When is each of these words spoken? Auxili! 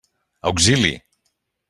Auxili! 0.47 0.93